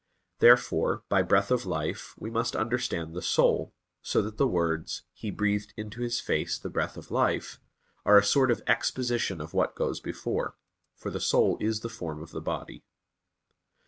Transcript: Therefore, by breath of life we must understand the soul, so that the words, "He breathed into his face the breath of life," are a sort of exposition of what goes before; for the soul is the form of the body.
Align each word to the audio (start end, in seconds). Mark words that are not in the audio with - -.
Therefore, 0.39 1.03
by 1.09 1.21
breath 1.21 1.51
of 1.51 1.63
life 1.63 2.15
we 2.17 2.31
must 2.31 2.55
understand 2.55 3.13
the 3.13 3.21
soul, 3.21 3.71
so 4.01 4.19
that 4.23 4.37
the 4.37 4.47
words, 4.47 5.03
"He 5.13 5.29
breathed 5.29 5.75
into 5.77 6.01
his 6.01 6.19
face 6.19 6.57
the 6.57 6.71
breath 6.71 6.97
of 6.97 7.11
life," 7.11 7.59
are 8.03 8.17
a 8.17 8.23
sort 8.25 8.49
of 8.49 8.63
exposition 8.65 9.39
of 9.39 9.53
what 9.53 9.75
goes 9.75 9.99
before; 9.99 10.55
for 10.95 11.11
the 11.11 11.19
soul 11.21 11.55
is 11.61 11.81
the 11.81 11.87
form 11.87 12.19
of 12.23 12.31
the 12.31 12.41
body. 12.41 12.83